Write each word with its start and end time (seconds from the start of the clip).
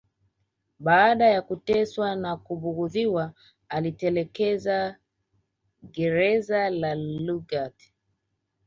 Baada 0.79 1.25
ya 1.29 1.41
kuteswa 1.41 2.15
na 2.15 2.37
kubughudhiwa 2.37 3.33
aliliteketeza 3.69 4.95
gereza 5.91 6.69
la 6.69 6.95
Lugard 6.95 7.73